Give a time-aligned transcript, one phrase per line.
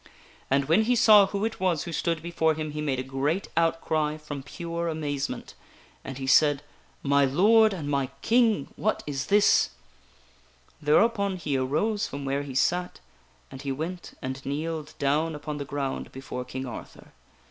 [0.49, 3.49] And when he saw who it was who stood before him, he made a great
[3.55, 5.53] outcry from pure amazement.
[6.03, 6.63] And he said:"
[7.03, 8.69] My Lord and my King!
[8.77, 9.69] What is this!"
[10.81, 12.99] There selftoKing upon he arose from where he sat,
[13.51, 14.91] and he went and kneeled Leodegrance.
[14.91, 17.11] *> 'A down upon the ground before King Arthur.